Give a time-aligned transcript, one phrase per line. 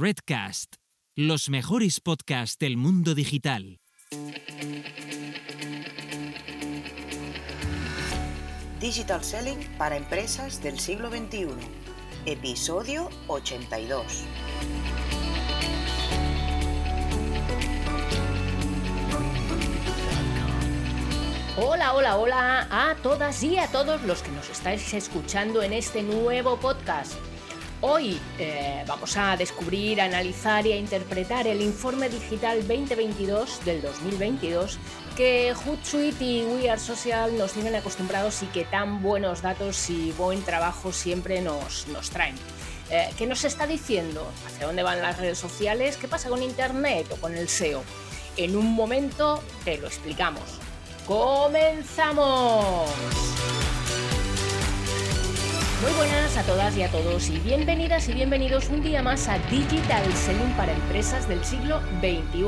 [0.00, 0.76] Redcast,
[1.16, 3.80] los mejores podcasts del mundo digital.
[8.78, 11.48] Digital Selling para empresas del siglo XXI.
[12.26, 14.24] Episodio 82.
[21.56, 26.04] Hola, hola, hola a todas y a todos los que nos estáis escuchando en este
[26.04, 27.14] nuevo podcast.
[27.80, 34.80] Hoy eh, vamos a descubrir, analizar y a interpretar el informe digital 2022 del 2022
[35.16, 40.10] que Hootsuite y We Are Social nos tienen acostumbrados y que tan buenos datos y
[40.12, 42.34] buen trabajo siempre nos, nos traen.
[42.90, 44.26] Eh, ¿Qué nos está diciendo?
[44.46, 45.96] ¿Hacia dónde van las redes sociales?
[45.98, 47.84] ¿Qué pasa con Internet o con el SEO?
[48.36, 50.42] En un momento te lo explicamos.
[51.06, 52.88] ¡Comenzamos!
[55.80, 59.38] Muy buenas a todas y a todos y bienvenidas y bienvenidos un día más a
[59.48, 62.46] Digital Selling para empresas del siglo XXI,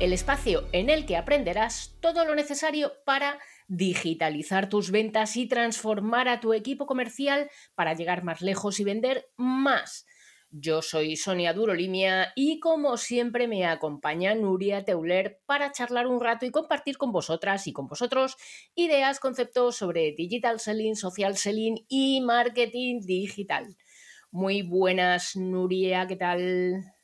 [0.00, 6.28] el espacio en el que aprenderás todo lo necesario para digitalizar tus ventas y transformar
[6.28, 10.04] a tu equipo comercial para llegar más lejos y vender más.
[10.50, 16.46] Yo soy Sonia Durolimia y como siempre me acompaña Nuria Teuler para charlar un rato
[16.46, 18.36] y compartir con vosotras y con vosotros
[18.74, 23.76] ideas, conceptos sobre digital selling, social selling y marketing digital.
[24.30, 26.94] Muy buenas, Nuria, ¿qué tal?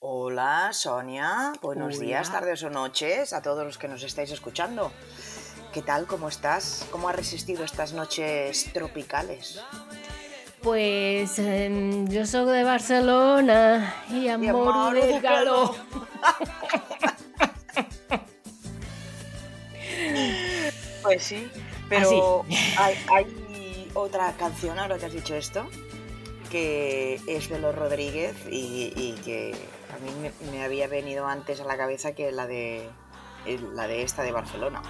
[0.00, 1.52] Hola, Sonia.
[1.62, 2.04] Buenos Hola.
[2.04, 4.90] días, tardes o noches a todos los que nos estáis escuchando.
[5.72, 6.06] ¿Qué tal?
[6.06, 6.86] ¿Cómo estás?
[6.90, 9.62] ¿Cómo has resistido estas noches tropicales?
[10.66, 15.76] Pues em, yo soy de Barcelona y amor, de de calor.
[21.04, 21.48] Pues sí,
[21.88, 22.44] pero
[22.78, 25.68] hay, hay otra canción, ahora que has dicho esto,
[26.50, 29.54] que es de los Rodríguez y, y que
[29.94, 32.90] a mí me, me había venido antes a la cabeza que la de
[33.72, 34.82] la de esta de Barcelona.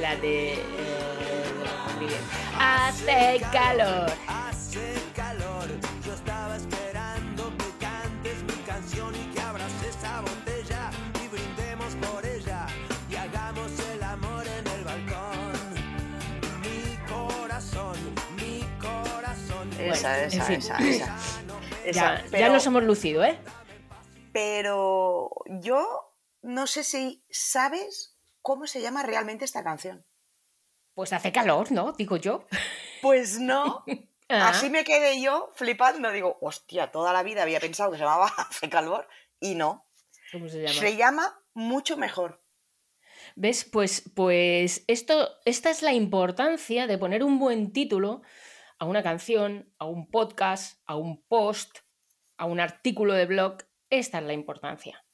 [0.00, 0.54] La de...
[0.54, 1.35] eh,
[1.96, 2.20] Rodríguez.
[2.58, 4.12] Hace calor.
[4.28, 5.68] Hace calor,
[6.04, 10.90] yo estaba esperando que cantes mi canción y que abras esa botella
[11.24, 12.66] y brindemos por ella
[13.10, 15.52] y hagamos el amor en el balcón.
[16.62, 17.96] Mi corazón,
[18.36, 19.70] mi corazón.
[19.80, 20.56] Esa, Bueno, en esa, fin.
[20.58, 21.16] esa, esa.
[21.86, 23.38] Esa, Ya, ya pero- nos hemos lucido, ¿eh?
[24.32, 25.30] Pero
[25.62, 30.04] yo no sé si sabes cómo se llama realmente esta canción.
[30.96, 31.92] Pues hace calor, ¿no?
[31.92, 32.46] Digo yo.
[33.02, 33.84] Pues no.
[34.28, 36.10] Ah, Así me quedé yo flipando.
[36.10, 39.06] Digo, hostia, toda la vida había pensado que se llamaba Hace calor
[39.38, 39.86] y no.
[40.32, 40.74] ¿Cómo se llama?
[40.74, 42.42] Se llama mucho mejor.
[43.36, 43.64] ¿Ves?
[43.64, 48.22] Pues, pues esto, esta es la importancia de poner un buen título
[48.80, 51.78] a una canción, a un podcast, a un post,
[52.36, 53.58] a un artículo de blog.
[53.90, 55.06] Esta es la importancia.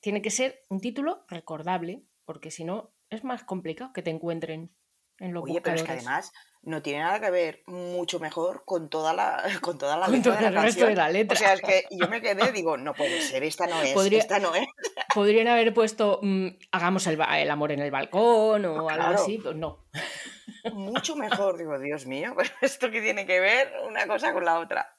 [0.00, 4.74] Tiene que ser un título recordable, porque si no es más complicado que te encuentren
[5.18, 6.32] en los Oye, pero es que además
[6.62, 10.32] no tiene nada que ver mucho mejor con toda la, con toda la Con letra
[10.32, 11.34] todo de la el resto de la letra.
[11.34, 14.18] O sea, es que yo me quedé, digo, no puede ser, esta no es, Podría-
[14.20, 14.66] esta no es.
[15.14, 17.20] Podrían haber puesto mm, hagamos el,
[17.50, 19.84] amor en el balcón o Ah, algo así, pues no.
[20.72, 24.58] Mucho mejor, digo, Dios mío, pero esto que tiene que ver una cosa con la
[24.58, 24.94] otra.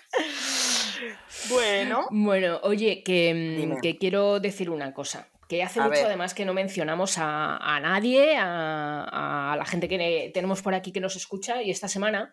[1.50, 5.28] Bueno, Bueno, oye, que, mm, que quiero decir una cosa.
[5.48, 6.06] Que hace A mucho ver.
[6.08, 10.74] además que no mencionamos a, a nadie, a, a la gente que ne- tenemos por
[10.74, 12.32] aquí que nos escucha y esta semana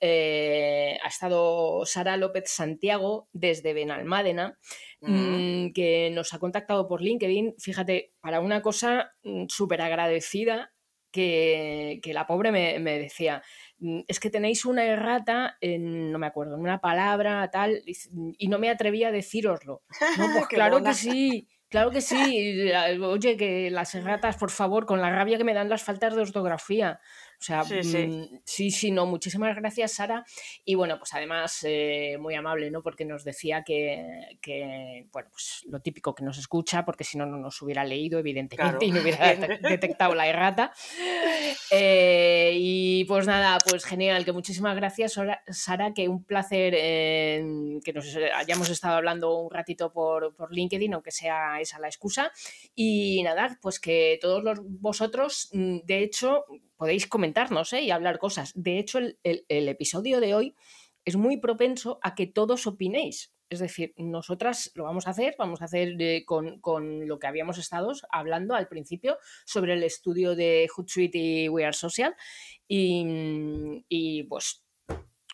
[0.00, 4.58] eh, ha estado Sara López Santiago desde Benalmádena,
[5.02, 5.66] Mm.
[5.68, 9.14] mm, que nos ha contactado por LinkedIn, fíjate, para una cosa
[9.48, 10.72] súper agradecida
[11.10, 13.42] que, que la pobre me, me decía,
[13.78, 17.96] "Mm, es que tenéis una errata en, no me acuerdo, en una palabra, tal, y,
[18.36, 19.82] y no me atrevía a decíroslo.
[20.18, 22.70] No, pues claro que sí, claro que sí.
[22.72, 26.14] ah, Oye, que las erratas, por favor, con la rabia que me dan las faltas
[26.14, 27.00] de ortografía.
[27.40, 27.96] O sea, Sí, sí.
[28.06, 30.26] mm, sí, sí, no, muchísimas gracias, Sara.
[30.62, 32.82] Y bueno, pues además, eh, muy amable, ¿no?
[32.82, 37.24] Porque nos decía que, que, bueno, pues lo típico que nos escucha, porque si no,
[37.24, 38.78] no nos hubiera leído, evidentemente, Claro.
[38.82, 40.72] y no hubiera de- detectado la errata.
[41.70, 45.18] Eh, y pues nada, pues genial, que muchísimas gracias,
[45.48, 47.42] Sara, que un placer eh,
[47.84, 48.04] que nos
[48.34, 52.32] hayamos estado hablando un ratito por, por LinkedIn, aunque sea esa la excusa.
[52.74, 56.44] Y nada, pues que todos los, vosotros, mm, de hecho,
[56.80, 57.82] podéis comentarnos ¿eh?
[57.82, 58.52] y hablar cosas.
[58.54, 60.54] De hecho, el, el- el episodio de hoy
[61.04, 63.34] es muy propenso a que todos opinéis.
[63.50, 67.26] Es decir, nosotras lo vamos a hacer, vamos a hacer eh, con, con lo que
[67.26, 72.14] habíamos estado hablando al principio sobre el estudio de Hootsuite y We Are Social.
[72.66, 74.64] Y, y, pues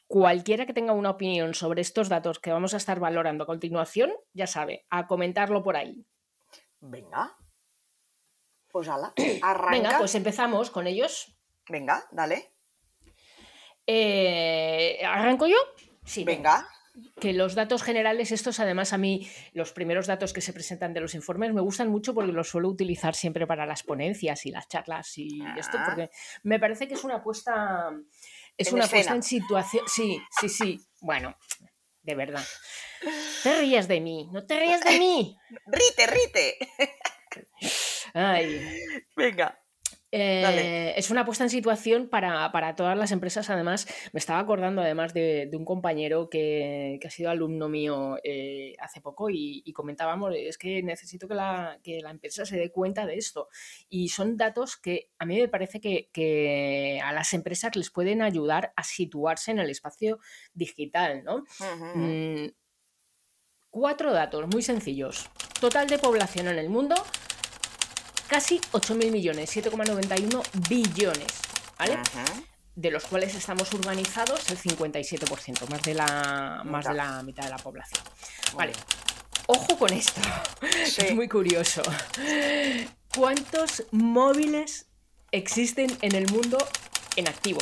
[0.09, 4.13] Cualquiera que tenga una opinión sobre estos datos que vamos a estar valorando a continuación,
[4.33, 6.07] ya sabe, a comentarlo por ahí.
[6.81, 7.37] Venga.
[8.69, 9.71] Pues ala, arranca.
[9.71, 11.36] Venga, pues empezamos con ellos.
[11.69, 12.53] Venga, dale.
[13.87, 15.57] Eh, ¿Arranco yo?
[16.05, 16.25] Sí.
[16.25, 16.67] Venga.
[17.21, 21.01] Que los datos generales, estos además a mí, los primeros datos que se presentan de
[21.01, 24.67] los informes me gustan mucho porque los suelo utilizar siempre para las ponencias y las
[24.67, 25.85] charlas y esto, Ah.
[25.85, 26.11] porque
[26.43, 27.91] me parece que es una apuesta,
[28.57, 28.99] es En una escena.
[29.01, 29.85] puesta en situación.
[29.89, 30.81] Sí, sí, sí.
[31.03, 31.37] Bueno,
[32.03, 32.45] de verdad.
[33.43, 35.37] Te rías de mí, no te rías de mí.
[35.67, 36.59] Rite, rite.
[38.15, 38.81] Ay.
[39.15, 39.61] Venga.
[40.13, 43.51] Eh, es una puesta en situación para, para todas las empresas.
[43.51, 48.17] Además, me estaba acordando además de, de un compañero que, que ha sido alumno mío
[48.23, 52.57] eh, hace poco y, y comentábamos, es que necesito que la, que la empresa se
[52.57, 53.49] dé cuenta de esto.
[53.89, 58.23] Y son datos que a mí me parece que, que a las empresas les pueden
[58.23, 60.19] ayudar a situarse en el espacio
[60.55, 61.45] digital, ¿no?
[61.95, 62.47] Mm,
[63.71, 65.29] cuatro datos muy sencillos.
[65.61, 66.95] Total de población en el mundo,
[68.27, 71.27] casi 8.000 millones, 7,91 billones,
[71.79, 71.99] ¿vale?
[72.75, 77.51] De los cuales estamos urbanizados el 57%, más de la, más de la mitad de
[77.51, 78.03] la población.
[78.55, 78.73] Vale,
[79.47, 80.21] ojo con esto,
[80.87, 81.03] Sí.
[81.07, 81.83] es muy curioso.
[83.15, 84.89] ¿Cuántos móviles
[85.31, 86.59] existen en el mundo
[87.17, 87.61] en activo?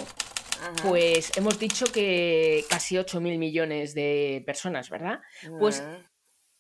[0.83, 5.21] Pues hemos dicho que casi 8.000 millones de personas, ¿verdad?
[5.59, 5.83] pues-.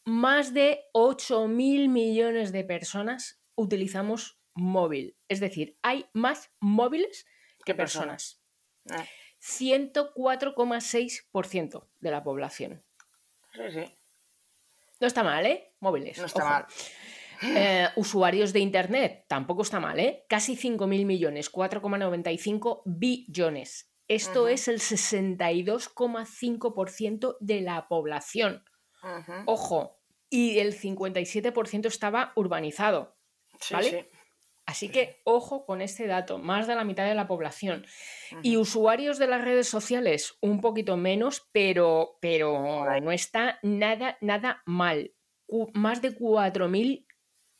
[0.04, 5.16] Más de 8.000 millones de personas utilizamos móvil.
[5.28, 7.24] Es decir, hay más móviles
[7.64, 8.42] que ¿Qué personas?
[8.84, 9.08] personas.
[9.08, 9.10] Eh,
[9.40, 12.84] 104,6% de la población.
[13.52, 13.84] Sí, sí.
[15.00, 15.74] No está mal, ¿eh?
[15.80, 16.18] Móviles.
[16.18, 16.50] No está ojo.
[16.50, 16.66] mal.
[17.42, 20.24] Eh, usuarios de Internet, tampoco está mal, ¿eh?
[20.28, 23.90] Casi 5.000 millones, 4,95 billones.
[24.08, 24.48] Esto Ujú.
[24.48, 28.64] es el 62,5% de la población.
[29.02, 29.32] Ujú.
[29.46, 33.16] Ojo, y el 57% estaba urbanizado.
[33.60, 33.90] Sí, ¿vale?
[33.90, 33.98] sí.
[34.66, 37.84] Así que ojo con este dato, más de la mitad de la población.
[38.42, 44.62] Y usuarios de las redes sociales, un poquito menos, pero, pero no está nada, nada
[44.64, 45.12] mal.
[45.46, 47.04] Cu- más de 4.000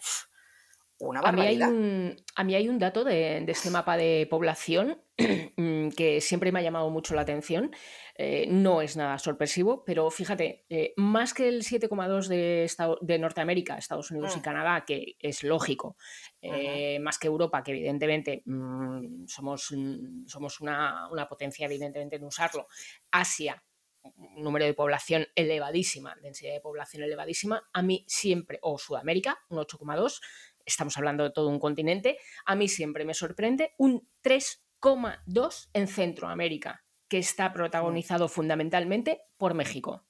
[1.04, 4.26] una a mí, hay un, a mí hay un dato de, de este mapa de
[4.30, 5.02] población
[5.56, 7.70] mm, que siempre me ha llamado mucho la atención.
[8.16, 12.70] Eh, no es nada sorpresivo, pero fíjate, eh, más que el 7,2 de,
[13.00, 14.42] de Norteamérica, Estados Unidos y Mm.
[14.42, 15.96] Canadá, que es lógico,
[16.40, 22.24] eh, más que Europa, que evidentemente mm, somos, mm, somos una, una potencia evidentemente en
[22.24, 22.68] usarlo,
[23.10, 23.62] Asia,
[24.02, 29.58] un número de población elevadísima, densidad de población elevadísima, a mí siempre, o Sudamérica, un
[29.58, 30.20] 8,2,
[30.66, 36.84] estamos hablando de todo un continente, a mí siempre me sorprende un 3,2 en Centroamérica,
[37.08, 40.06] que está protagonizado fundamentalmente por México.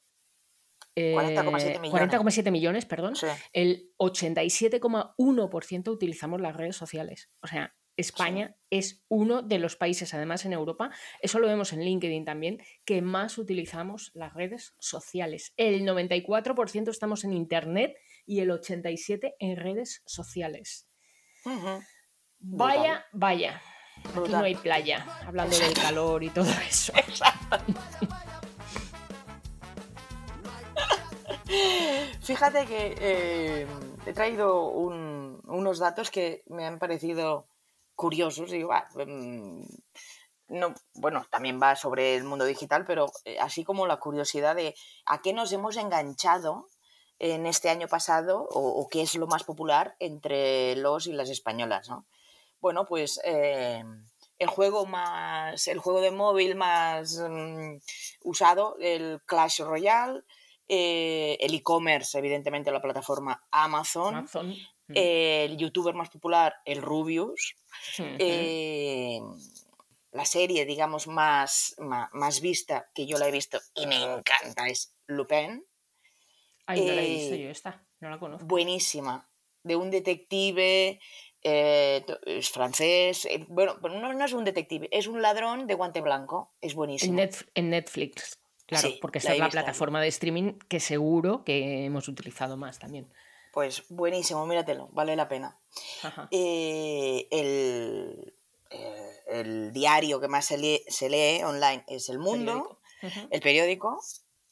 [0.96, 2.84] 40,7 eh, millones.
[2.84, 3.14] perdón,
[3.52, 7.30] el 87,1% utilizamos las redes sociales.
[7.40, 11.84] O sea, España es uno de los países, además en Europa, eso lo vemos en
[11.84, 15.52] LinkedIn también, que más utilizamos las redes sociales.
[15.56, 17.94] El 94% estamos en Internet
[18.26, 20.88] y el 87% en redes sociales.
[22.38, 23.60] Vaya, vaya.
[24.14, 26.92] Aquí no hay playa, hablando del calor y todo eso.
[32.22, 33.66] Fíjate que eh,
[34.06, 37.46] he traído unos datos que me han parecido
[37.96, 38.50] curiosos.
[38.50, 39.64] Digo, mm,
[40.48, 44.74] no, bueno, también va sobre el mundo digital, pero eh, así como la curiosidad de
[45.06, 46.66] a qué nos hemos enganchado
[47.18, 51.90] en este año pasado o, qué es lo más popular entre los y las españolas,
[52.60, 53.84] Bueno, pues eh,
[54.38, 57.76] el juego más, el juego de móvil más mm,
[58.22, 60.22] usado, el Clash Royale,
[60.72, 64.92] eh, el e-commerce, evidentemente, la plataforma Amazon, mm.
[64.94, 67.56] el youtuber más popular, el Rubius,
[67.98, 69.18] eh,
[70.12, 71.74] la serie, digamos, más,
[72.12, 75.66] más, vista, que yo la he visto y me encanta, es Lupin.
[76.66, 78.46] Ay, no la he visto eh, yo esta, no la conozco.
[78.46, 79.28] Buenísima,
[79.64, 81.00] de un detective,
[81.42, 86.76] es francés, bueno, no, no, es un detective, es un ladrón de guante blanco, es
[86.76, 87.20] buenísimo.
[87.54, 88.39] en Netflix.
[88.70, 93.12] Claro, porque es la plataforma de streaming que seguro que hemos utilizado más también.
[93.52, 95.58] Pues buenísimo, míratelo, vale la pena.
[96.30, 98.32] Eh, el,
[98.70, 102.80] eh, el, diario que más se lee, online es El Mundo,
[103.30, 104.00] el periódico,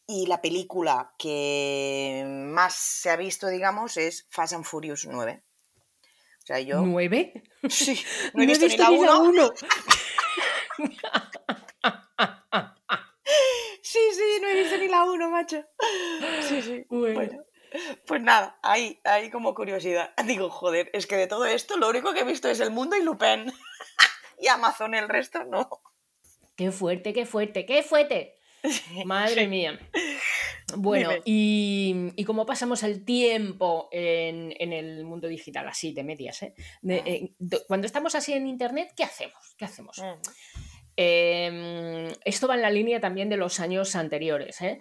[0.04, 5.44] y la película que más se ha visto, digamos, es Fast and Furious 9.
[6.42, 6.80] O sea, yo...
[6.80, 7.44] ¿Nueve?
[7.68, 8.02] Sí,
[8.34, 9.50] no he, visto, ni la 1.
[13.99, 15.64] Sí, sí, no he visto ni la 1, macho.
[16.43, 16.85] Sí, sí.
[16.88, 17.45] Bueno.
[18.07, 20.14] Pues nada, ahí, ahí como curiosidad.
[20.26, 22.97] Digo, joder, es que de todo esto lo único que he visto es el mundo
[22.97, 23.52] y Lupin.
[24.40, 25.69] y Amazon, el resto no.
[26.57, 28.35] Qué fuerte, qué fuerte, qué fuerte.
[29.05, 29.78] Madre mía.
[30.76, 36.55] Bueno, y, y, cómo pasamos el tiempo en, el mundo digital, así, de medias, ¿eh?
[36.59, 37.02] Ah.
[37.07, 37.33] eh
[37.67, 39.55] cuando estamos así en Internet, ¿qué hacemos?
[39.57, 39.99] ¿Qué hacemos?
[39.99, 40.67] Mm.
[41.00, 44.81] Em, esto va en la línea también de los años anteriores, ¿eh?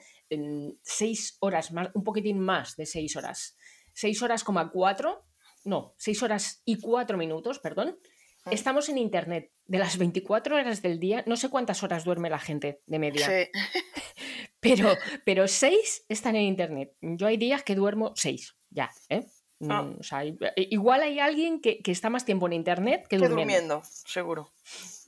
[0.82, 3.56] seis horas más, un poquitín más de seis horas.
[3.94, 5.28] Seis horas, coma cuatro,
[5.64, 8.00] no, seis horas y cuatro minutos, perdón.
[8.46, 8.50] Ah.
[8.52, 9.52] Estamos en internet.
[9.66, 13.28] De las 24 horas del día, no sé cuántas horas duerme la gente de media.
[13.28, 13.52] Sí.
[14.60, 16.92] Pero, pero seis están en internet.
[17.00, 19.24] Yo hay días que duermo seis, ya, ¿eh?
[19.70, 19.84] Ah.
[19.84, 23.82] Mm, eh, igual hay alguien que, está más tiempo en internet que, durmiendo.
[23.84, 24.52] seguro.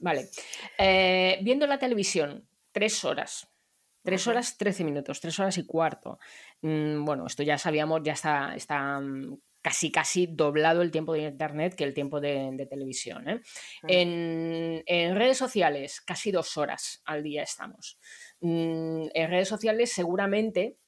[0.00, 0.28] Vale.
[0.78, 3.48] Eh, viendo la televisión, tres horas.
[4.02, 6.18] Tres horas, trece minutos, tres horas y cuarto.
[6.62, 11.24] Mm, bueno, esto ya sabíamos, ya está, está mm, casi casi doblado el tiempo de
[11.24, 13.28] internet que el tiempo de, televisión.
[13.28, 13.42] ¿eh?
[13.86, 17.98] En, en, redes sociales, casi dos horas al día estamos.
[18.40, 20.78] en redes sociales, seguramente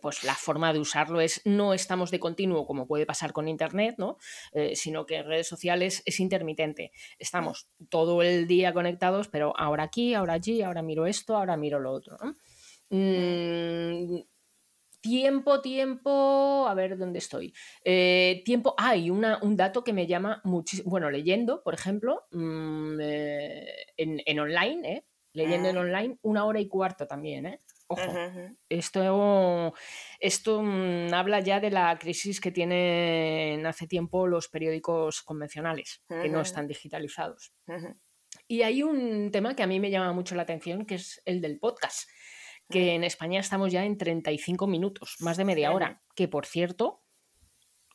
[0.00, 3.96] pues la forma de usarlo es no estamos de continuo como puede pasar con internet,
[3.98, 4.18] ¿no?
[4.52, 6.92] Eh, sino que en redes sociales es intermitente.
[7.18, 11.80] Estamos todo el día conectados, pero ahora aquí, ahora allí, ahora miro esto, ahora miro
[11.80, 12.18] lo otro.
[12.90, 14.20] Mm,
[15.04, 17.52] Tiempo, tiempo, a ver dónde estoy.
[17.84, 23.66] Eh, tiempo, hay un dato que me llama muchísimo, bueno, leyendo, por ejemplo, mm, eh,
[23.98, 25.04] en, online, ¿eh?
[25.34, 25.80] leyendo en ah.
[25.80, 27.60] online, una hora y cuarto también, ¿eh?
[27.86, 28.12] Ojo,
[28.68, 29.74] esto,
[30.18, 36.28] esto mm, habla ya de la crisis que tienen hace tiempo los periódicos convencionales, que
[36.28, 37.52] no están digitalizados.
[38.48, 41.40] Y hay un tema que a mí me llama mucho la atención, que es el
[41.40, 42.08] del podcast
[42.70, 47.03] que en España estamos ya en 35 minutos, más de media hora, que por cierto,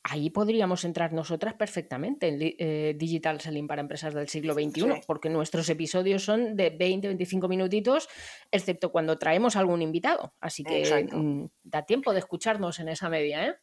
[0.04, 5.30] ahí podríamos entrar nosotras perfectamente en eh, Digital Selling para empresas del siglo XXI, porque
[5.30, 8.08] nuestros episodios son de 20-25 minutitos,
[8.52, 10.34] excepto cuando traemos algún invitado.
[10.40, 13.56] Así que mm, da tiempo de escucharnos en esa media, ¿eh?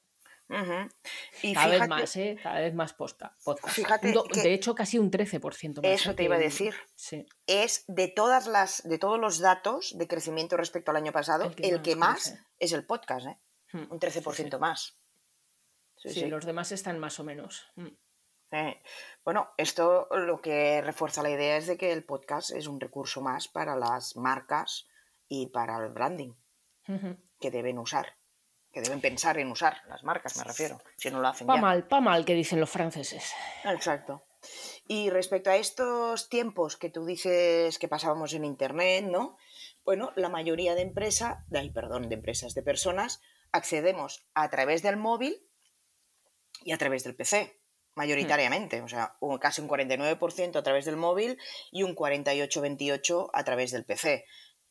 [1.43, 2.39] y cada vez más, ¿eh?
[2.41, 3.33] Cada vez más posta,
[3.67, 5.85] Fíjate de hecho, casi un 13% más.
[5.85, 6.75] Eso te iba a decir.
[7.47, 11.83] Es de todas las, de todos los datos de crecimiento respecto al año pasado, el
[11.83, 13.39] que, más, es el podcast, ¿eh?
[13.73, 14.97] Hmm, un 13% más.
[15.97, 17.73] Sí, los demás están más o menos.
[17.77, 17.89] Hmm.
[19.25, 23.21] Bueno, esto lo que refuerza la idea es de que el podcast es un recurso
[23.21, 24.89] más para las marcas
[25.29, 26.33] y para el branding
[27.41, 28.17] que deben usar
[28.77, 31.89] que deben pensar en usar las marcas, me refiero, si no lo hacen pa mal,
[31.89, 33.33] pa mal, que dicen los franceses.
[33.65, 34.27] Exacto.
[34.87, 39.39] Y respecto a estos tiempos que tú dices que pasábamos en Internet, ¿no?
[39.83, 41.39] Bueno, la mayoría de empresas,
[41.73, 45.46] perdón, de empresas, de personas, accedemos a través del móvil
[46.67, 47.59] y a través del PC,
[47.95, 48.83] mayoritariamente.
[48.83, 51.39] O sea, casi un 49% a través del móvil
[51.73, 54.27] y un 48-28% a través del PC.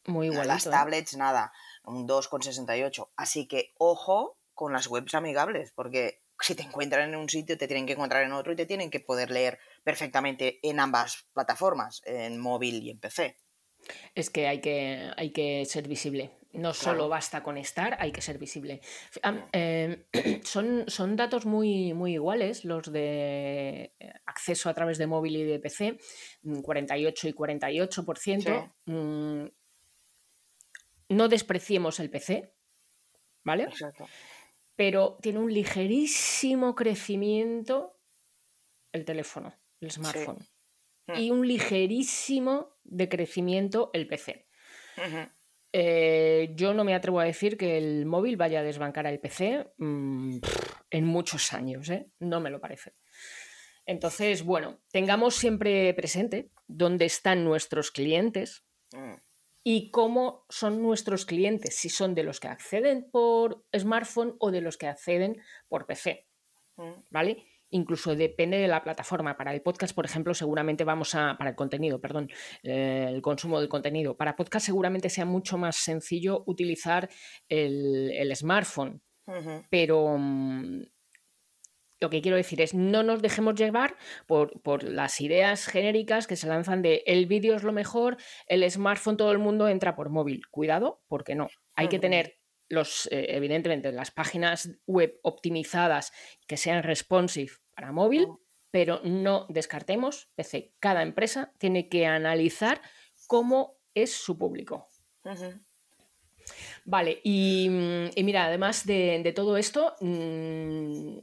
[0.05, 0.47] Muy igual.
[0.47, 0.69] Las ¿eh?
[0.69, 1.51] tablets, nada
[1.85, 3.09] un 2,68.
[3.15, 7.67] Así que ojo con las webs amigables, porque si te encuentran en un sitio, te
[7.67, 12.01] tienen que encontrar en otro y te tienen que poder leer perfectamente en ambas plataformas,
[12.05, 13.37] en móvil y en PC.
[14.15, 16.31] Es que hay que, hay que ser visible.
[16.55, 18.81] No solo basta con estar, hay que ser visible.
[19.51, 20.03] Em,
[20.43, 23.93] son, son datos muy, muy iguales los de
[24.25, 25.97] acceso a través de móvil y de PC,
[26.63, 29.51] 48 y 48%
[31.09, 32.53] no despreciemos el PC,
[33.43, 33.63] ¿vale?
[33.63, 34.07] Exacto.
[34.75, 37.99] Pero tiene un ligerísimo crecimiento
[38.91, 40.47] el teléfono, el smartphone.
[41.07, 41.15] Mm.
[41.17, 44.47] Y un ligerísimo decrecimiento el PC.
[45.77, 49.73] Eh, yo no me atrevo a decir que el móvil vaya a desbancar al PC
[49.77, 50.37] mm,
[50.89, 52.07] en muchos años, ¿eh?
[52.19, 52.93] no me lo parece.
[53.85, 58.65] Entonces, bueno, tengamos siempre presente dónde están nuestros clientes,
[59.65, 64.61] y cómo son nuestros clientes, si son de los que acceden por smartphone o de
[64.61, 66.25] los que acceden por PC.
[67.09, 67.43] ¿Vale?
[67.71, 69.37] Incluso depende de la plataforma.
[69.37, 71.37] Para el podcast, por ejemplo, seguramente vamos a.
[71.37, 72.29] Para el contenido, perdón,
[72.63, 74.15] eh, el consumo del contenido.
[74.15, 77.09] Para podcast, seguramente sea mucho más sencillo utilizar
[77.49, 79.01] el, smartphone.
[79.69, 80.83] Pero mm,
[81.99, 83.95] lo que quiero decir es, no nos dejemos llevar
[84.27, 89.17] por, las ideas genéricas que se lanzan de el vídeo es lo mejor, el smartphone
[89.17, 90.41] todo el mundo entra por móvil.
[90.51, 91.47] Cuidado, porque no.
[91.75, 92.37] Hay que tener
[92.69, 96.11] los, eh, evidentemente, las páginas web optimizadas
[96.47, 98.27] que sean responsive para móvil,
[98.71, 100.73] pero no descartemos PC.
[100.79, 102.81] Cada empresa tiene que analizar
[103.27, 104.87] cómo es su público.
[106.83, 111.17] Vale, y, mira, además de, todo esto, mm,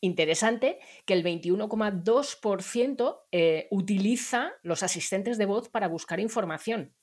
[0.00, 6.94] interesante que el 21,2% eh, utiliza los asistentes de voz para buscar información.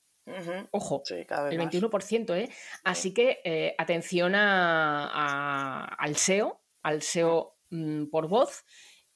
[0.70, 2.50] Ojo, el 21%, ¿eh?
[2.84, 8.64] Así que eh, atención al SEO, al SEO mm, por voz,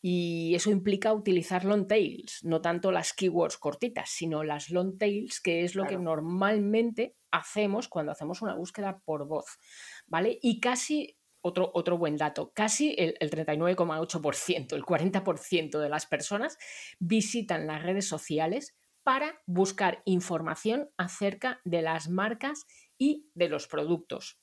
[0.07, 5.41] y eso implica utilizar long tails, no tanto las keywords cortitas, sino las long tails,
[5.41, 9.59] que es lo que normalmente hacemos cuando hacemos una búsqueda por voz,
[10.07, 10.39] ¿vale?
[10.43, 16.57] Y casi otro, buen dato, casi el, 39,8%, el 40% de las personas
[16.99, 18.75] visitan las redes sociales
[19.05, 22.67] para buscar información acerca de las marcas
[22.99, 24.41] y de los productos.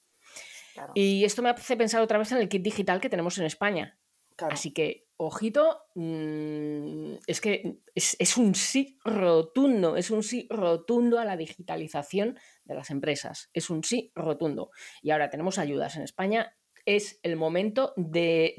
[0.93, 3.99] Y esto me hace pensar otra vez en el kit digital que tenemos en España.
[4.37, 11.19] Así que, ojito, mm, es que es, es, un sí rotundo, es un sí rotundo
[11.19, 13.49] a la digitalización de las empresas.
[13.53, 14.71] Es un sí rotundo.
[15.01, 18.55] Y ahora tenemos ayudas en España es el momento de,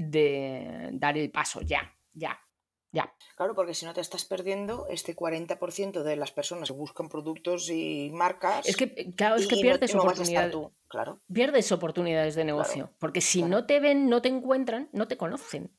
[0.93, 2.39] dar el paso, ya, ya,
[2.93, 3.15] ya.
[3.37, 7.71] Claro, porque si no te estás perdiendo este 40% de las personas que buscan productos
[7.71, 8.69] y marcas.
[8.69, 10.55] Es que, claro, es que pierdes oportunidades.
[10.89, 11.21] Claro.
[11.33, 12.93] Pierdes oportunidades de negocio.
[12.99, 15.75] porque si no te ven, no te encuentran, no te conocen.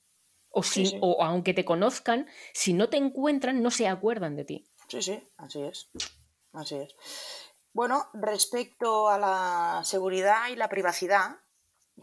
[0.50, 4.68] O, si, o aunque te conozcan, si no te encuentran, no se acuerdan de ti.
[4.88, 5.90] Sí, sí, así es.
[6.52, 6.96] Así es.
[7.74, 11.38] Bueno, respecto a la seguridad y la privacidad,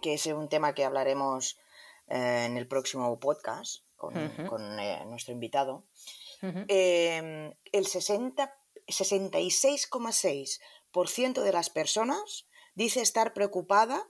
[0.03, 1.59] que es un tema que hablaremos
[2.09, 5.87] eh, en el próximo podcast con, eh, nuestro invitado,
[6.43, 6.65] Ujú.
[6.69, 8.57] eh, el 60
[8.89, 14.09] 66,6% de las personas dice estar preocupada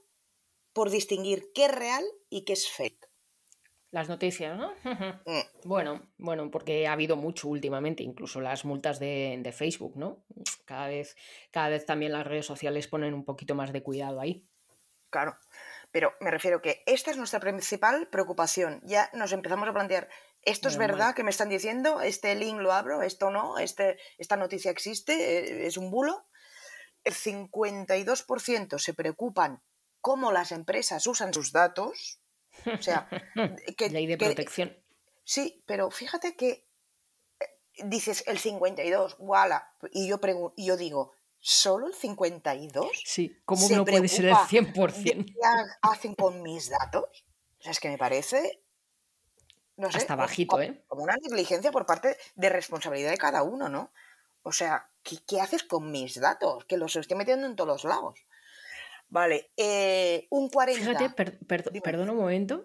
[0.73, 3.11] por distinguir qué es real y qué es fake.
[3.91, 4.73] Las noticias, ¿no?
[5.27, 10.25] Mm, Bueno, bueno, porque ha habido mucho últimamente, incluso las multas de, de Facebook, ¿no?
[10.65, 11.17] Cada vez,
[11.51, 14.47] cada vez también las redes sociales ponen un poquito más de cuidado ahí.
[15.11, 15.37] Claro,
[15.93, 18.81] pero me refiero que esta es nuestra principal preocupación.
[18.85, 20.09] Ya nos empezamos a plantear,
[20.43, 20.97] ¿esto es Normal.
[20.97, 22.01] verdad que me están diciendo?
[22.01, 23.03] ¿Este link lo abro?
[23.03, 23.59] ¿Esto no?
[23.59, 25.13] ¿Este, ¿Esta noticia existe?
[25.39, 26.27] Eh, ¿Es un bulo?
[27.05, 29.63] El 52% se preocupan
[30.01, 32.21] cómo las empresas usan sus datos.
[32.79, 33.09] O sea,
[33.77, 34.77] que, Ley de que- protección.
[35.25, 36.67] Sí, pero fíjate que
[37.41, 37.47] eh,
[37.85, 39.73] dices el 52, ¡wala!
[39.93, 40.19] Y yo,
[40.57, 42.89] y yo digo, ¿solo el 52?
[43.05, 45.25] Sí, ¿cómo no puede ser el preocupa ¿De 100%?
[45.27, 47.05] qué ha- hacen con mis datos?
[47.59, 48.63] O sea, es que me parece.
[49.77, 49.99] No sé.
[49.99, 50.85] Hasta bajito, como, ¿eh?
[50.87, 53.91] Como una negligencia por parte de responsabilidad de cada uno, ¿no?
[54.43, 56.65] O sea, ¿qué, qué haces con mis datos?
[56.67, 58.19] Que los estoy metiendo en todos los lados.
[59.09, 60.81] Vale, eh, un 40.
[60.85, 61.81] Fíjate, per- per- Dime.
[61.83, 62.65] perdona un momento.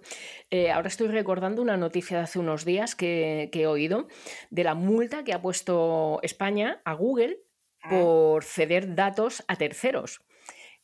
[0.51, 4.07] eh, ahora estoy recordando una noticia de hace unos días que, que he oído
[4.51, 7.39] de la multa que ha puesto España a Google
[7.89, 10.21] por ceder datos a terceros,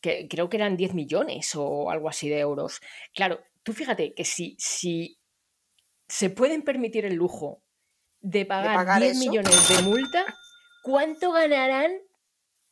[0.01, 2.81] que creo que eran 10 millones o algo así de euros.
[3.13, 5.19] Claro, tú fíjate que si, si
[6.07, 7.63] se pueden permitir el lujo
[8.19, 9.19] de pagar, pagar 10 eso.
[9.29, 10.25] millones de multa,
[10.83, 11.91] ¿cuánto ganarán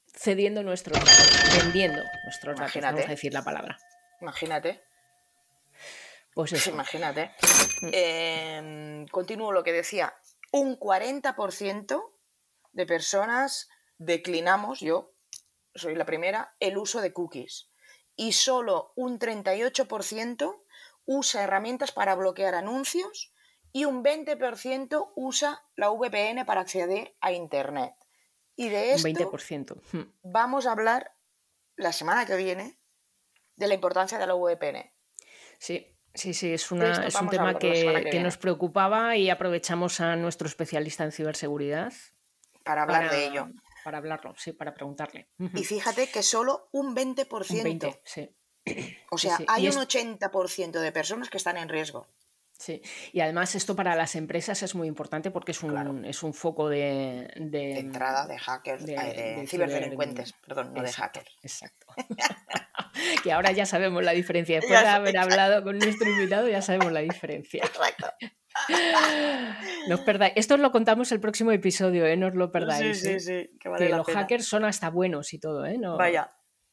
[0.07, 2.75] cediendo nuestros datos, vendiendo nuestros datos?
[2.75, 2.93] Imagínate.
[2.95, 3.77] Vamos a decir la palabra.
[4.21, 4.81] Imagínate.
[6.33, 6.69] Pues Pues eso.
[6.71, 7.31] imagínate.
[7.81, 7.89] Mm.
[7.91, 10.13] Eh, continúo lo que decía.
[10.51, 12.01] Un 40%
[12.71, 15.13] de personas declinamos, yo
[15.75, 17.69] soy la primera, el uso de cookies.
[18.15, 20.63] Y solo un 38%
[21.05, 23.31] usa herramientas para bloquear anuncios
[23.71, 27.93] y un 20% usa la VPN para acceder a Internet.
[28.55, 29.81] Y de Un esto 20%.
[29.93, 30.11] Mm.
[30.23, 31.13] vamos a hablar
[31.75, 32.79] la semana que viene
[33.55, 34.91] de la importancia de la VPN.
[35.59, 38.23] Sí, sí, sí, es, una, es un tema que, que que viene.
[38.23, 41.93] nos preocupaba y aprovechamos a nuestro especialista en ciberseguridad
[42.63, 43.49] Para hablar para, de ello.
[43.89, 45.29] Para hablarlo, sí, para preguntarle.
[45.55, 47.57] Y fíjate que solo un 20%.
[47.57, 48.29] Un 20, sí.
[49.09, 49.45] O sea, sí.
[49.47, 52.07] hay Y un es- 80% de personas que están en riesgo.
[52.51, 52.81] Sí,
[53.13, 55.95] y además esto para las empresas es muy importante porque es un, Claro.
[56.03, 60.91] es un foco de, de- De entrada de hackers, de- ciberdelincuentes, ciber- perdón, no de
[60.91, 61.37] hackers.
[61.41, 61.87] Exacto.
[63.23, 64.55] que ahora ya sabemos la diferencia.
[64.59, 65.31] Después Ya de haber exacto.
[65.33, 67.63] hablado con nuestro invitado, ya sabemos la diferencia.
[67.65, 68.07] Exacto.
[69.87, 70.33] No os perdáis.
[70.35, 72.17] Esto os lo contamos el próximo episodio, ¿eh?
[72.17, 72.99] No os lo perdáis.
[73.01, 73.19] Sí, ¿eh?
[73.19, 74.19] sí, sí, que vale que la los pena.
[74.21, 75.77] hackers son hasta buenos y todo, ¿eh?
[75.77, 76.31] No- Vaya,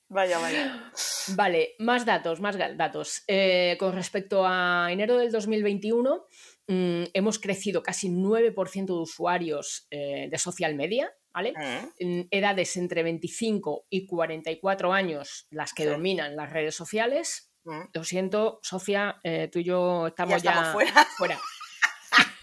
[0.08, 0.90] vaya, vaya.
[1.34, 3.22] Vale, más datos, más datos.
[3.26, 6.26] Eh, con respecto a enero del 2021,
[6.68, 11.54] mm, hemos crecido casi 9% de usuarios eh, de social media, ¿vale?
[12.00, 15.88] Mm, edades entre 25 y 44 años las que Sí.
[15.88, 17.52] dominan las redes sociales.
[17.64, 17.80] mm.
[17.94, 19.20] Lo siento, Sofía,
[19.50, 21.04] tú y yo estamos Ya ya, estamos fuera.
[21.16, 21.40] fuera.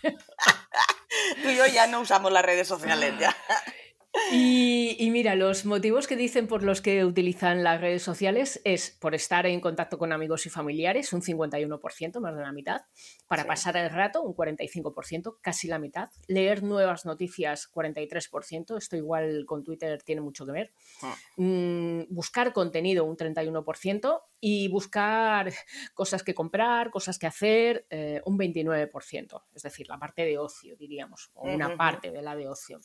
[0.03, 3.35] Tú y yo ya no usamos las redes sociales ya.
[4.31, 8.91] Y, y mira, los motivos que dicen por los que utilizan las redes sociales es
[8.91, 12.81] por estar en contacto con amigos y familiares, un 51%, más de la mitad,
[13.33, 13.47] para Sí.
[13.47, 19.63] pasar el rato, un 45%, casi la mitad, leer nuevas noticias, 43%, esto igual con
[19.63, 20.71] Twitter tiene mucho que ver,
[21.35, 25.51] Mm, buscar contenido, un 31%, y buscar
[25.93, 30.75] cosas que comprar, cosas que hacer, eh, un 29%, es decir, la parte de ocio,
[30.75, 32.79] diríamos, o una parte de la de ocio.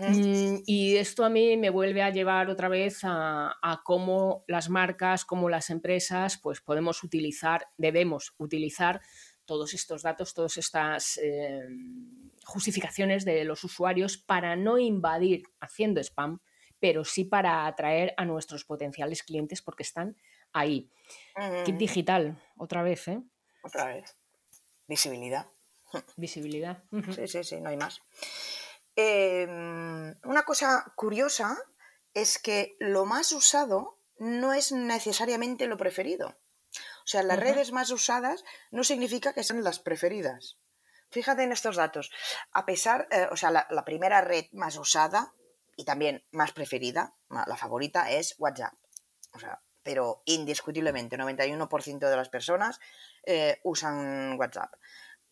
[0.00, 4.70] Mm, y esto a mí me vuelve a llevar otra vez a, a cómo las
[4.70, 9.00] marcas, cómo las empresas, pues podemos utilizar, debemos utilizar
[9.44, 11.62] todos estos datos, todas estas eh,
[12.44, 16.40] justificaciones de los usuarios para no invadir haciendo spam,
[16.80, 20.16] pero sí para atraer a nuestros potenciales clientes porque están
[20.52, 20.90] ahí.
[21.64, 23.22] Kit digital, otra vez, ¿eh?
[23.62, 24.16] Otra vez.
[24.86, 25.46] Visibilidad.
[26.16, 26.82] Visibilidad.
[27.14, 28.00] Sí, sí, sí, no hay más.
[28.96, 29.46] Eh,
[30.24, 31.56] una cosa curiosa
[32.12, 36.36] es que lo más usado no es necesariamente lo preferido.
[37.04, 40.58] O sea, las redes más usadas no significa que sean las preferidas.
[41.10, 42.10] Fíjate en estos datos.
[42.52, 45.34] A pesar, eh, o sea, la, la primera red más usada
[45.76, 48.74] y también más preferida, la favorita es WhatsApp.
[49.32, 52.80] O sea, pero indiscutiblemente, 91% de las personas
[53.24, 54.72] eh, usan WhatsApp.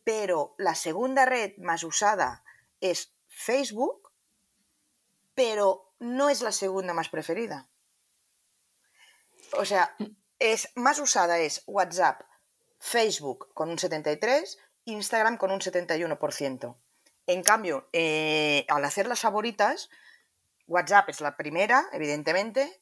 [0.04, 2.44] Pero la segunda red más usada
[2.80, 4.12] es Facebook,
[5.34, 7.68] pero no es la segunda más preferida.
[9.54, 9.96] O sea,
[10.42, 12.22] es más usada es WhatsApp,
[12.78, 16.76] Facebook con un 73, Instagram con un 71%.
[17.28, 19.88] En cambio, eh, al hacer las favoritas,
[20.66, 22.80] WhatsApp es la primera, evidentemente,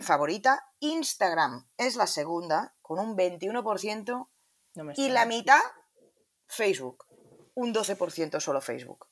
[0.00, 0.64] favorita.
[0.78, 4.28] Instagram es la segunda, con un 21%.
[4.74, 5.60] No me Y la mitad,
[6.46, 7.06] Facebook.
[7.54, 9.08] Un 12% solo Facebook.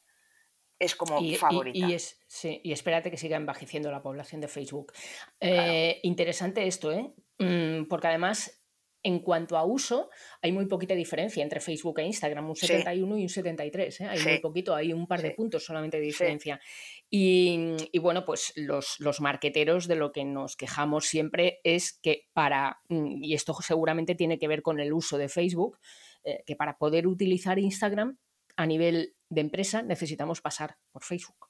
[0.78, 1.78] Es como Y, favorita.
[1.78, 4.92] y es, sí, y espérate que siga envejeciendo la población de Facebook.
[5.40, 7.12] Eh, Interesante esto, ¿eh?
[7.40, 8.62] Mm, porque además,
[9.02, 10.10] en cuanto a uso,
[10.42, 12.66] hay muy poquita diferencia entre Facebook e Instagram, un Sí.
[12.66, 14.04] 71 y un 73, ¿eh?
[14.04, 14.38] Hay muy Sí.
[14.40, 15.34] poquito, hay un par de Sí.
[15.34, 16.08] puntos solamente de Sí.
[16.08, 16.60] diferencia.
[17.08, 22.28] Y, y bueno, pues los, los marqueteros de lo que nos quejamos siempre es que
[22.34, 25.78] para, mm, y esto seguramente tiene que ver con el uso de Facebook,
[26.22, 28.18] eh, que para poder utilizar Instagram
[28.56, 31.49] a nivel de empresa necesitamos pasar por Facebook.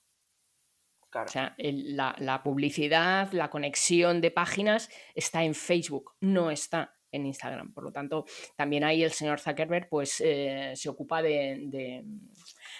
[1.10, 1.26] Claro.
[1.26, 6.94] O sea, el- la, la publicidad, la conexión de páginas está en Facebook, no está
[7.12, 7.72] en Instagram.
[7.74, 8.24] Por lo tanto,
[8.56, 12.04] también ahí el señor Zuckerberg pues, eh, se ocupa de, de-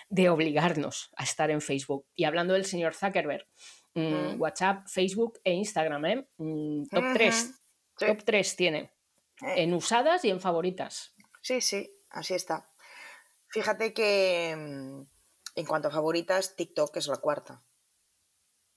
[0.08, 2.06] de obligarnos a estar en Facebook.
[2.14, 3.46] Y hablando del señor Zuckerberg,
[3.94, 4.00] mm,
[4.36, 4.40] Mm.
[4.40, 6.28] WhatsApp, Facebook e Instagram, ¿eh?
[6.36, 7.12] Mm, top Ujú.
[7.14, 7.34] 3.
[7.98, 8.06] Sí.
[8.06, 8.78] Top 3 tiene.
[9.42, 11.12] Eh, En usadas y en favoritas.
[11.42, 12.70] Sí, sí, así está.
[13.48, 17.64] Fíjate que en cuanto a favoritas, TikTok es la cuarta.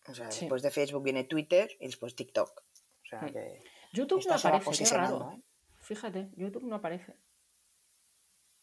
[0.07, 0.41] O sea, Sí.
[0.41, 2.49] después de Facebook viene Twitter y después TikTok.
[2.59, 3.31] O sea Mm.
[3.33, 3.63] que
[3.93, 5.31] YouTube no aparece, qué raro.
[5.31, 5.41] ¿eh?
[5.79, 7.15] Fíjate, YouTube no aparece.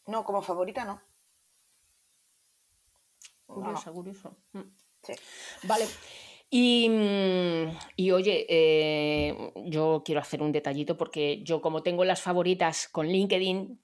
[0.07, 1.01] No, como favorita no.
[3.47, 3.63] No, no.
[3.63, 4.37] Curioso, curioso.
[4.53, 4.61] Mm.
[5.03, 5.13] Sí.
[5.63, 5.85] Vale.
[6.49, 6.89] Y,
[7.95, 13.07] y oye, eh, yo quiero hacer un detallito porque yo como tengo las favoritas con
[13.07, 13.81] LinkedIn.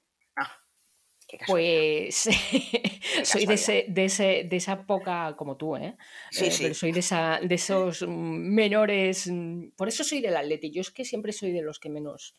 [1.45, 2.15] Pues
[3.23, 5.97] soy de, ese, de, ese, de esa poca, como tú, ¿eh?
[6.31, 6.63] Sí, Eh, sí.
[6.63, 10.91] Pero soy de, esa, de esos menores, mm, por eso soy del Atleti, yo es
[10.91, 12.35] que siempre soy de los que menos,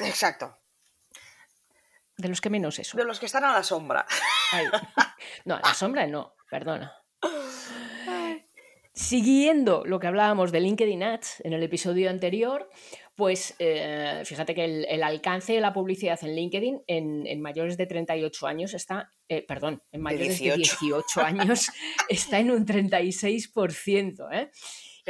[0.00, 0.58] Exacto.
[2.18, 2.96] de los que menos eso.
[2.96, 4.06] De los que están a la sombra.
[5.44, 6.94] No, a la sombra no, perdona.
[8.96, 12.70] Siguiendo lo que hablábamos de LinkedIn Ads en el episodio anterior,
[13.14, 17.76] pues eh, fíjate que el, el alcance de la publicidad en LinkedIn en, en mayores
[17.76, 20.78] de 38 años está, eh, perdón, en mayores de 18.
[20.80, 21.68] 18 años
[22.08, 24.50] está en un 36%, ¿eh?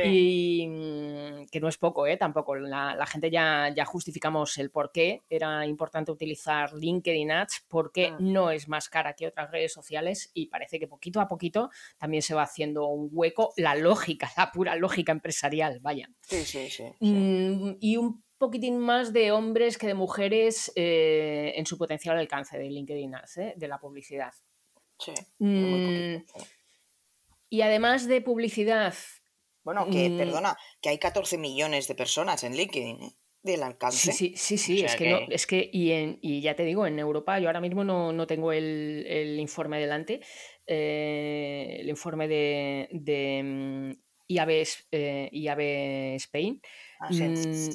[0.04, 2.16] Y mm, que no es poco, ¿eh?
[2.16, 2.54] Tampoco.
[2.56, 8.06] La, la gente ya, ya justificamos el por qué era importante utilizar LinkedIn Ads, porque
[8.12, 8.16] Ah.
[8.20, 12.22] no es más cara que otras redes sociales y parece que poquito a poquito también
[12.22, 16.09] se va haciendo un hueco la lógica, la pura lógica empresarial, vaya.
[16.22, 16.85] Sí, sí, sí.
[17.00, 17.06] sí.
[17.06, 22.59] Mm, y un poquitín más de hombres que de mujeres eh, en su potencial alcance
[22.59, 23.54] de LinkedIn Ads, ¿eh?
[23.56, 24.32] de la publicidad.
[24.98, 26.16] Sí, Mm,
[27.48, 28.94] y además de publicidad,
[29.66, 30.16] Bueno, que, mm.
[30.16, 33.16] perdona, que hay 14 millones de personas en LinkedIn, ¿eh?
[33.42, 34.12] Del alcance.
[34.12, 36.40] Sí, sí, sí, sí, O es sea que, no, que- es que y, en, y
[36.40, 40.20] ya te digo, en Europa, yo ahora mismo no, no tengo el, el informe delante,
[40.68, 43.90] eh, el informe de, de mm,
[44.29, 44.50] IAB,
[44.92, 46.61] eh, IAB Spain.
[47.00, 47.24] Ah, sí.
[47.24, 47.70] Mm,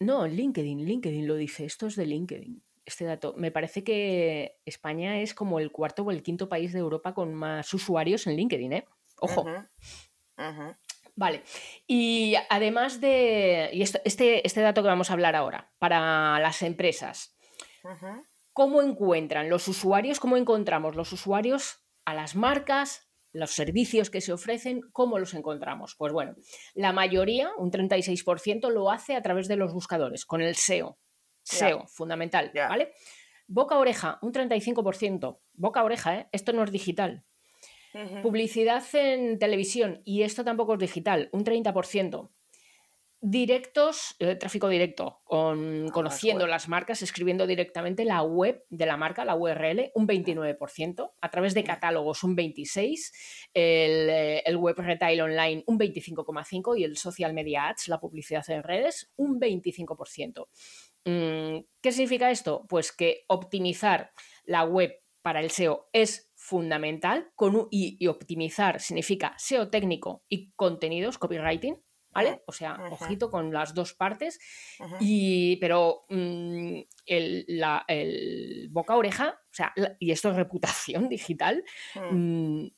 [0.00, 2.62] no, LinkedIn, LinkedIn lo dice, esto es de LinkedIn.
[2.84, 3.34] Este dato.
[3.36, 7.32] Me parece que España es como el cuarto o el quinto país de Europa con
[7.34, 8.84] más usuarios en LinkedIn, ¿eh?
[9.20, 9.44] Ojo.
[11.14, 11.42] Vale.
[11.86, 13.70] Y además de.
[13.72, 17.36] Y esto- este, este dato que vamos a hablar ahora, para las empresas.
[18.54, 20.20] ¿Cómo encuentran los usuarios?
[20.20, 23.08] ¿Cómo encontramos los usuarios a las marcas?
[23.34, 25.94] Los servicios que se ofrecen, ¿cómo los encontramos?
[25.96, 26.34] Pues bueno,
[26.74, 30.98] la mayoría, un 36%, lo hace a través de los buscadores, con el SEO.
[31.42, 32.50] SEO, fundamental.
[32.68, 32.92] ¿vale?
[33.46, 35.40] Boca a oreja, un 35%.
[35.54, 36.28] Boca a oreja, ¿eh?
[36.32, 37.24] Esto no es digital.
[38.22, 42.30] Publicidad en televisión, y esto tampoco es digital, un 30%.
[43.24, 46.50] Directos, eh, tráfico directo, con- las conociendo web.
[46.50, 51.12] las marcas, escribiendo directamente la web de la marca, la URL, un 29%.
[51.20, 53.12] A través de catálogos, un 26%.
[53.54, 56.74] El, eh, el web retail online, un 25,5%.
[56.76, 60.48] Y el social media ads, la publicidad en redes, un 25%.
[61.04, 62.66] Mm, ¿Qué significa esto?
[62.68, 64.10] Pues que optimizar
[64.44, 70.24] la web para el SEO es fundamental con un- y, y optimizar significa SEO técnico
[70.28, 71.76] y contenidos, copywriting,
[72.10, 72.42] ¿vale?
[72.46, 74.38] O sea, ojito con las dos partes,
[75.00, 80.36] y, pero mm, el, la- el boca a oreja, o sea, la- y esto es
[80.36, 81.62] reputación digital,
[81.94, 82.16] Mm.
[82.62, 82.70] mm,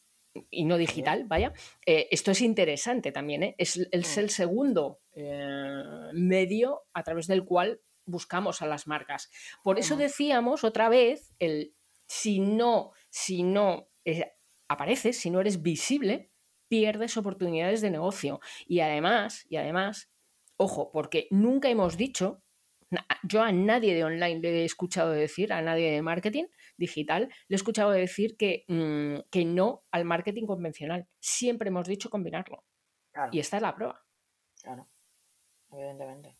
[0.50, 1.53] y no digital, vaya,
[1.87, 3.55] eh, esto es interesante también, ¿eh?
[3.57, 4.20] es, es Mm.
[4.20, 9.31] el segundo eh, medio a través del cual buscamos a las marcas.
[9.62, 11.74] Por eso decíamos otra vez, el,
[12.07, 14.33] si no, si no eh,
[14.66, 16.33] apareces, si no eres visible,
[16.66, 18.40] pierdes oportunidades de negocio.
[18.66, 20.11] Y además, y además,
[20.57, 22.42] ojo, porque nunca hemos dicho
[23.22, 26.46] Yo a nadie de online le he escuchado decir, a nadie de marketing
[26.77, 31.07] digital, le he escuchado decir que, mm, que no al marketing convencional.
[31.20, 32.64] Siempre hemos dicho combinarlo.
[33.31, 34.05] Y esta es la prueba.
[34.61, 34.88] Claro,
[35.70, 36.37] evidentemente.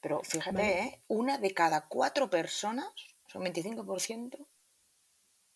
[0.00, 1.04] Pero fíjate, ¿eh?
[1.06, 2.92] una de cada cuatro personas,
[3.26, 4.48] son 25%,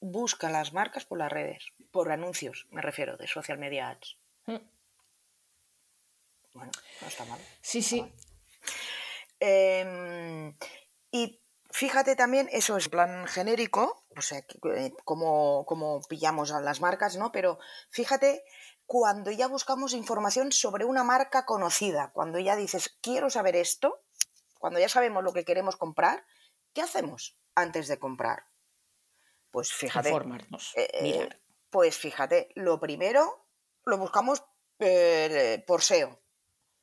[0.00, 4.16] busca las marcas por las redes, por anuncios, me refiero, de social media ads.
[4.46, 4.56] Mm.
[6.54, 7.40] Bueno, no está mal.
[7.60, 8.10] Sí, sí.
[9.38, 10.56] Em,
[11.10, 16.80] y fíjate también, eso es plan genérico, o sea, eh, como, como pillamos a las
[16.80, 17.32] marcas, ¿no?
[17.32, 17.58] Pero
[17.90, 18.44] fíjate
[18.86, 24.04] cuando ya buscamos información sobre una marca conocida, cuando ya dices, quiero saber esto,
[24.58, 26.24] cuando ya sabemos lo que queremos comprar,
[26.72, 28.46] ¿qué hacemos antes de comprar?
[29.50, 30.08] Pues fíjate.
[30.08, 30.72] Informarnos.
[30.76, 31.28] Eh,
[31.70, 33.46] pues fíjate, lo primero
[33.84, 34.42] lo buscamos
[34.78, 36.20] eh, por SEO.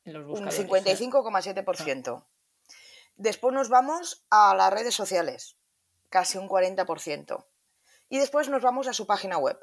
[0.05, 2.25] Un 55,7%.
[3.15, 5.57] Después nos vamos a las redes sociales,
[6.09, 7.45] casi un 40%.
[8.09, 9.57] Y después nos vamos a su página web,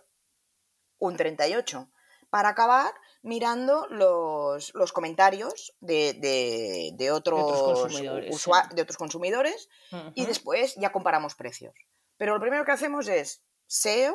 [0.98, 1.90] un 38%.
[2.30, 9.68] Para acabar mirando los, comentarios de, otros, consumidores, de otros consumidores
[10.14, 11.74] y después ya comparamos precios.
[12.20, 14.14] Pero lo primero que hacemos es SEO,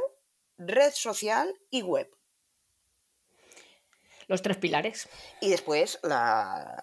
[0.59, 2.07] red social y web.
[4.27, 5.09] Los tres pilares.
[5.41, 5.99] Y después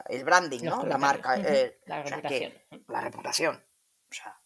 [0.08, 0.84] el branding, ¿no?
[0.84, 1.36] La marca.
[1.36, 2.54] Eh, la reputación.
[2.88, 3.64] la reputación.
[4.10, 4.40] O sea,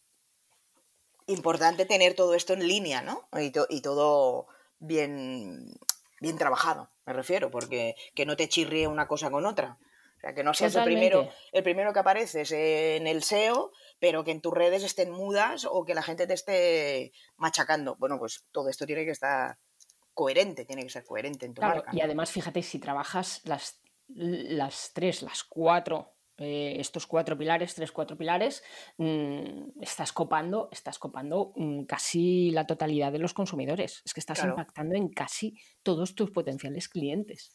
[1.29, 3.27] importante tener todo esto en línea, ¿no?
[3.41, 4.47] Y, y, todo
[4.79, 5.79] bien,
[6.21, 9.79] bien trabajado, me refiero, porque que no te chirríe una cosa con otra.
[10.19, 14.25] O sea, que no seas el primero, el primero que apareces en el SEO, pero
[14.25, 17.97] que en tus redes estén mudas o que la gente te esté machacando.
[17.97, 19.59] Bueno, pues todo esto tiene que estar
[20.13, 24.93] coherente, tiene que ser coherente en tu claro, Y además, fíjate, si trabajas las, las
[24.95, 28.63] tres, las cuatro, eh, estos cuatro pilares, tres, cuatro pilares,
[28.99, 34.03] mm, estás copando, estás copando mm, casi la totalidad de los consumidores.
[34.05, 37.55] Es que estás impactando en casi todos tus potenciales clientes.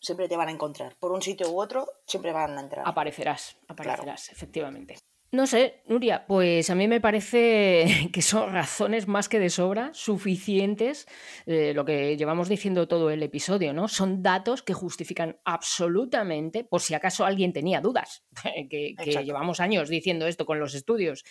[0.00, 0.96] Siempre te van a encontrar.
[0.98, 2.88] Por un sitio u otro, siempre van a entrar.
[2.88, 4.96] Aparecerás, aparecerás, efectivamente.
[5.32, 9.92] No sé, Nuria, pues a mí me parece que son razones más que de sobra,
[9.94, 11.06] suficientes,
[11.46, 13.86] eh, lo que llevamos diciendo todo el episodio, ¿no?
[13.86, 18.24] Son datos que justifican absolutamente, por si acaso alguien tenía dudas,
[18.68, 21.22] que, llevamos años diciendo esto con los estudios,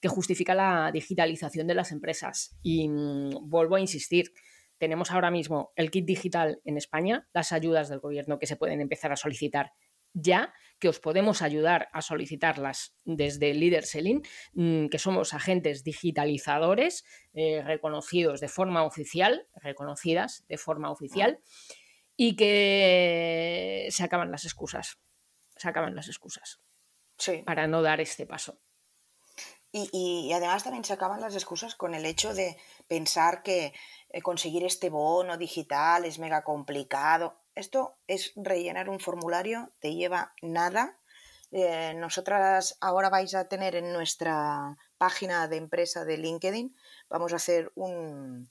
[0.00, 2.58] que justifica la digitalización de las empresas.
[2.62, 4.32] Y mm, vuelvo a insistir,
[4.78, 8.80] tenemos ahora mismo el kit digital en España, las ayudas del gobierno que se pueden
[8.80, 9.72] empezar a solicitar
[10.14, 14.22] ya que os podemos ayudar a solicitarlas desde Leader Selling,
[14.54, 21.38] mm, que somos agentes digitalizadores eh, reconocidos de forma oficial, reconocidas de forma oficial,
[22.16, 24.98] y que se acaban las excusas.
[25.56, 26.60] Se acaban las excusas.
[27.44, 28.58] Para no dar este paso.
[29.72, 32.56] Y, además también se acaban las excusas con el hecho de
[32.88, 33.72] pensar que
[34.08, 37.40] eh, conseguir este bono digital es mega complicado.
[37.54, 40.98] Esto es rellenar un formulario, te lleva nada.
[41.50, 46.76] Eh, nosotras ahora vais a tener en nuestra página de empresa de LinkedIn,
[47.08, 48.48] vamos a hacer un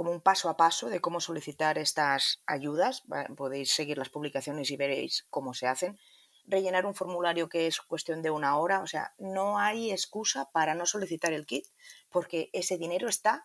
[0.00, 3.02] como un paso a paso de cómo solicitar estas ayudas.
[3.36, 5.98] Podéis seguir las publicaciones y veréis cómo se hacen.
[6.46, 10.74] Rellenar un formulario que es cuestión de una hora, o sea, no hay excusa para
[10.74, 11.66] no solicitar el kit,
[12.08, 13.42] porque ese dinero está,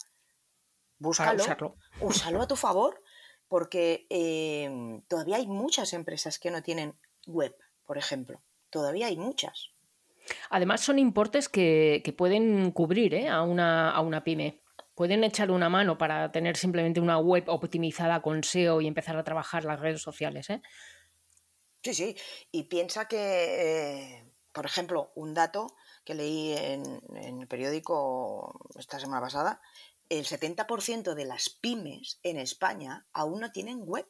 [0.97, 1.43] búscalo,
[1.99, 3.01] úsalo a tu favor
[3.47, 6.95] porque em, todavía hay muchas empresas que no tienen
[7.27, 7.55] web,
[7.85, 8.41] por ejemplo.
[8.69, 9.71] Todavía hay muchas.
[10.49, 13.29] Además, son importes que, pueden cubrir ¿eh?
[13.29, 14.61] a, una, a una pyme.
[14.95, 19.23] Pueden echar una mano para tener simplemente una web optimizada con SEO y empezar a
[19.23, 20.49] trabajar las redes sociales.
[20.49, 20.61] ¿eh?
[21.83, 22.17] Sí, sí.
[22.51, 28.99] Y piensa que, eh, por ejemplo, un dato que leí en, en el periódico esta
[28.99, 29.61] semana pasada
[30.09, 34.07] el 70% de las pymes en España aún no tienen web.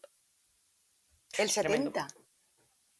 [1.38, 2.08] El 70%.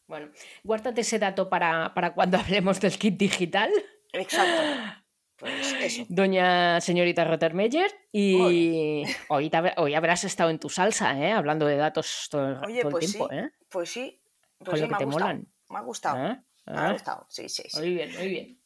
[0.06, 0.30] Bueno,
[0.62, 3.70] guárdate ese dato para, cuando hablemos del kit digital.
[4.12, 5.02] Exacto.
[5.38, 6.06] Pues eso.
[6.08, 8.40] Doña señorita Rottermeyer, y
[9.28, 11.30] hoy, hoy, habrás estado en tu salsa, ¿eh?
[11.30, 13.28] hablando de datos todo, el pues tiempo.
[13.28, 13.50] Sí, ¿eh?
[13.68, 14.22] Pues sí,
[14.56, 15.46] pues Con lo que te molan.
[15.68, 16.26] Me ha gustado.
[16.26, 16.42] ¿Eh?
[16.64, 16.92] Me ha ¿Eh?
[16.94, 17.78] gustado, sí, sí, sí.
[17.78, 18.62] Muy bien, muy bien.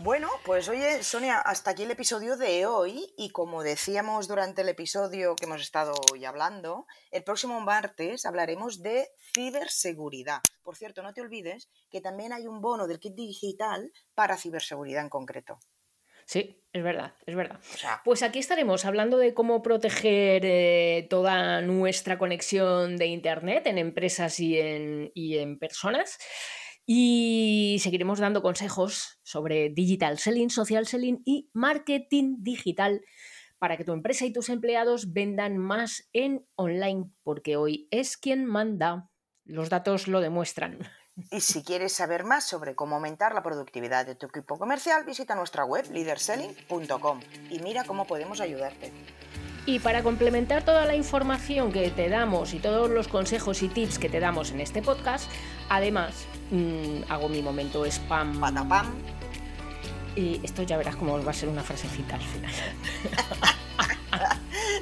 [0.00, 4.68] Bueno, pues oye, Sonia, hasta aquí el episodio de hoy y como decíamos durante el
[4.68, 10.40] episodio que hemos estado hoy hablando, el próximo martes hablaremos de ciberseguridad.
[10.62, 15.02] Por cierto, no te olvides que también hay un bono del kit digital para ciberseguridad
[15.02, 15.58] en concreto.
[16.26, 17.58] Sí, es verdad, es verdad.
[18.04, 24.38] pues aquí estaremos hablando de cómo proteger eh, toda nuestra conexión de Internet en empresas
[24.38, 26.18] y en, y en personas.
[26.90, 33.02] Y seguiremos dando consejos sobre digital selling, social selling y marketing digital
[33.58, 38.46] para que tu empresa y tus empleados vendan más en online, porque hoy es quien
[38.46, 39.10] manda.
[39.44, 40.78] Los datos lo demuestran.
[41.32, 45.34] Y si quieres saber más sobre cómo aumentar la productividad de tu equipo comercial, visita
[45.34, 47.20] nuestra web leaderselling.com
[47.50, 48.92] y mira cómo podemos ayudarte.
[49.68, 53.98] Y para complementar toda la información que te damos y todos los consejos y tips
[53.98, 55.30] que te damos en este podcast,
[55.68, 58.40] además mmm, hago mi momento spam.
[58.40, 58.86] Patapam.
[60.16, 62.50] Y esto ya verás cómo va a ser una frasecita al final.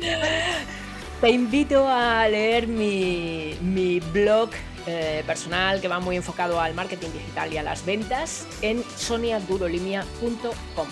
[1.21, 4.51] te invito a leer mi, mi blog
[4.87, 10.87] eh, personal que va muy enfocado al marketing digital y a las ventas en soniadurolimia.com.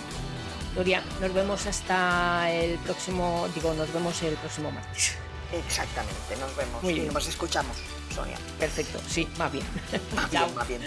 [0.75, 5.15] Nuria, nos vemos hasta el próximo, digo, nos vemos el próximo martes.
[5.53, 7.13] Exactamente, nos vemos Muy y bien.
[7.13, 7.77] nos escuchamos,
[8.13, 8.35] Sonia.
[8.59, 9.65] Perfecto, sí, más bien.
[10.15, 10.45] Más Chao.
[10.45, 10.81] bien, más bien.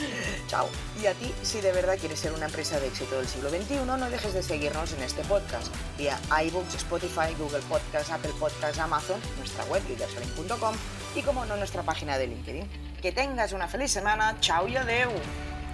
[0.49, 0.69] Chao.
[1.01, 3.77] Y a ti, si de verdad quieres ser una empresa de éxito del siglo XXI,
[3.87, 6.19] no dejes de seguirnos en este podcast vía
[6.49, 10.75] iBooks, Spotify, Google Podcasts, Apple Podcasts, Amazon, nuestra web leaderselling.com
[11.15, 12.69] y como no nuestra página de LinkedIn.
[13.01, 14.37] Que tengas una feliz semana.
[14.41, 15.11] Chao y adeu.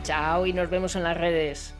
[0.04, 1.74] Chao y nos vemos en las redes.